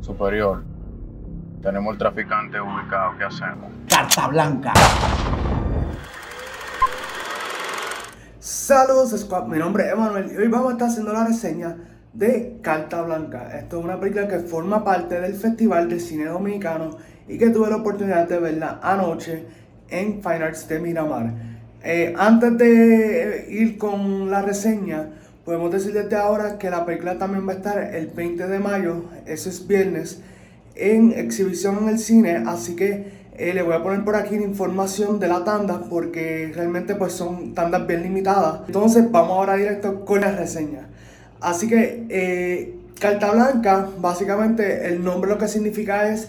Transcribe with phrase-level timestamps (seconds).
[0.00, 0.62] Superior,
[1.62, 3.16] tenemos el traficante ubicado.
[3.18, 3.70] ¿Qué hacemos?
[3.88, 4.72] Carta blanca.
[8.38, 11.76] Saludos Squad, mi nombre es Emanuel y hoy vamos a estar haciendo la reseña
[12.12, 13.58] de Carta Blanca.
[13.58, 16.96] Esto es una película que forma parte del Festival de Cine Dominicano
[17.28, 19.46] y que tuve la oportunidad de verla anoche
[19.88, 21.32] en Fine Arts de Miramar.
[21.82, 25.10] Eh, antes de ir con la reseña,
[25.44, 29.04] podemos decir desde ahora que la película también va a estar el 20 de mayo,
[29.26, 30.20] eso es viernes,
[30.74, 34.44] en exhibición en el cine, así que eh, le voy a poner por aquí la
[34.44, 38.60] información de la tanda porque realmente pues son tandas bien limitadas.
[38.66, 40.88] Entonces vamos ahora directo con la reseña.
[41.40, 46.28] Así que eh, carta blanca, básicamente el nombre lo que significa es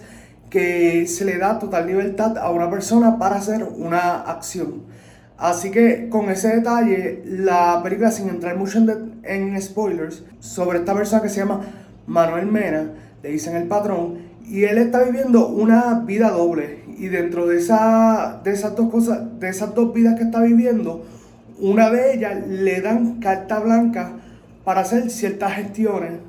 [0.50, 4.84] que se le da total libertad a una persona para hacer una acción.
[5.42, 8.78] Así que con ese detalle, la película, sin entrar mucho
[9.24, 11.62] en, spoilers, sobre esta persona que se llama
[12.06, 12.92] Manuel Mena,
[13.24, 16.84] le dicen el patrón, y él está viviendo una vida doble.
[16.96, 21.08] Y dentro de, esa, de esas dos cosas, de esas dos vidas que está viviendo,
[21.58, 24.12] una de ellas le dan carta blanca
[24.64, 26.20] para hacer ciertas gestiones.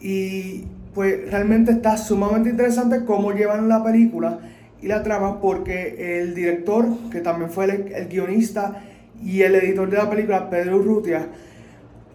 [0.00, 4.38] Y pues realmente está sumamente interesante cómo llevan la película
[4.86, 8.82] la trama porque el director, que también fue el, guionista
[9.22, 11.28] y el editor de la película, Pedro Urrutia,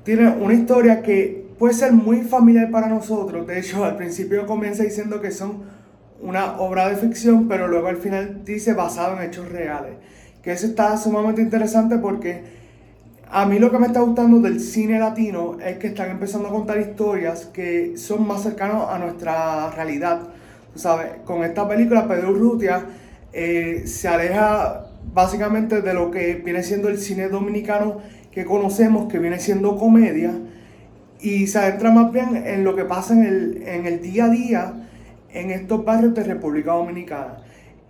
[0.03, 3.45] tiene una historia que puede ser muy familiar para nosotros.
[3.45, 5.63] De hecho, al principio comienza diciendo que son
[6.21, 9.93] una obra de ficción, pero luego al final dice basado en hechos reales.
[10.41, 12.43] Que eso está sumamente interesante porque
[13.29, 16.51] a mí lo que me está gustando del cine latino es que están empezando a
[16.51, 20.29] contar historias que son más cercanas a nuestra realidad
[21.25, 22.85] con esta película Pedro Urrutia
[23.33, 27.97] eh, se aleja básicamente de lo que viene siendo el cine dominicano
[28.31, 30.31] que conocemos, que viene siendo comedia,
[31.19, 34.29] y se adentra más bien en lo que pasa en el, en el día a
[34.29, 34.73] día
[35.33, 37.37] en estos barrios de República Dominicana.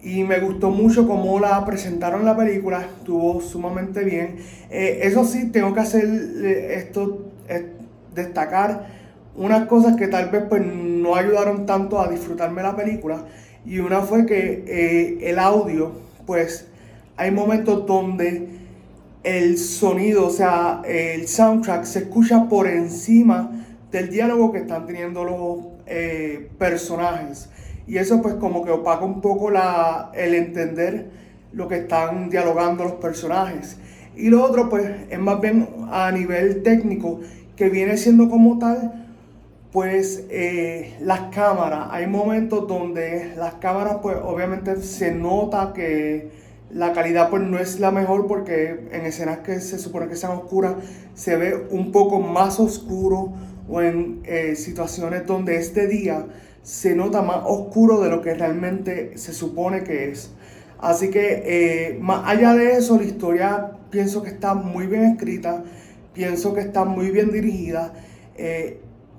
[0.02, 4.38] Y me gustó mucho cómo la presentaron la película, estuvo sumamente bien.
[4.70, 7.32] Eh, eso sí, tengo que hacer eh, esto,
[8.14, 9.01] destacar
[9.36, 13.26] unas cosas que tal vez pues no ayudaron tanto a disfrutarme la película
[13.66, 15.92] y una fue que eh, el audio
[16.26, 16.68] pues
[17.18, 18.48] hay momentos donde
[19.24, 23.52] el sonido, o sea, el soundtrack se escucha por encima
[23.92, 27.50] del diálogo que están teniendo los eh, personajes.
[27.86, 31.12] Y eso pues como que opaca un poco la, el entender
[31.54, 33.78] lo que están dialogando los personajes.
[34.16, 37.20] Y lo otro pues es más bien a nivel técnico,
[37.56, 39.01] que viene siendo como tal
[39.72, 46.30] pues eh, las cámaras, hay momentos donde las cámaras pues obviamente se nota que
[46.70, 50.34] la calidad pues no es la mejor porque en escenas que se supone que sean
[50.34, 50.76] oscuras
[51.14, 53.34] se ve un poco más oscuro
[53.70, 56.26] o en eh, situaciones donde este día
[56.64, 60.32] se nota más oscuro de lo que realmente se supone que es.
[60.80, 65.64] Así que eh, más allá de eso, la historia pienso que está muy bien escrita,
[66.14, 67.94] pienso que está muy bien dirigida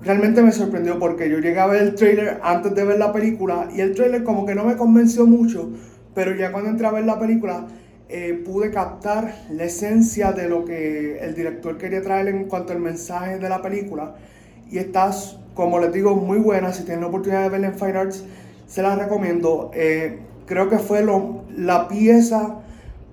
[0.03, 3.67] realmente me sorprendió porque yo llegué a ver el trailer antes de ver la película
[3.73, 5.71] y el trailer como que no me convenció mucho,
[6.13, 7.67] pero ya cuando entré a ver la película
[8.09, 12.79] eh, pude captar la esencia de lo que el director quería traer en cuanto al
[12.79, 14.15] mensaje de la película
[14.69, 15.11] y está,
[15.53, 16.73] como les digo, muy buena.
[16.73, 18.23] Si tienen la oportunidad de verla en Fine Arts,
[18.67, 19.71] se la recomiendo.
[19.73, 22.62] Eh, creo que fue lo, la pieza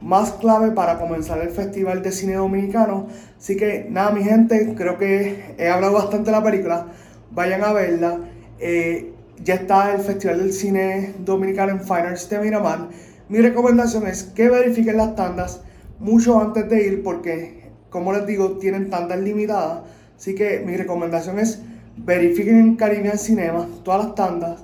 [0.01, 3.07] más clave para comenzar el Festival de Cine Dominicano.
[3.39, 6.87] Así que nada, mi gente, creo que he hablado bastante de la película.
[7.33, 8.19] Vayan a verla.
[8.59, 9.13] Eh,
[9.43, 12.89] ya está el Festival del Cine Dominicano en Fine Arts de Miramar.
[13.29, 15.63] Mi recomendación es que verifiquen las tandas
[15.99, 19.83] mucho antes de ir porque, como les digo, tienen tandas limitadas.
[20.17, 21.63] Así que mi recomendación es
[21.97, 24.61] verifiquen en Caribbean Cinema todas las tandas,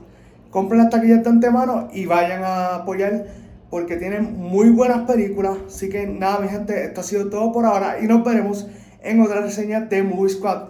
[0.51, 3.27] compren las taquillas de antemano y vayan a apoyar
[3.71, 5.59] porque tienen muy buenas películas.
[5.67, 8.67] Así que nada, mi gente, esto ha sido todo por ahora y nos veremos
[9.03, 10.69] en otra reseña de Movie Squad.